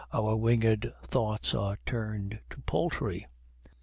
Our 0.11 0.35
winged 0.35 0.91
thoughts 1.03 1.53
are 1.53 1.77
turned 1.85 2.39
to 2.49 2.59
poultry. 2.61 3.27